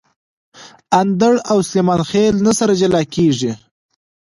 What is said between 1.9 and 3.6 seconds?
خېل نه سره جلاکیږي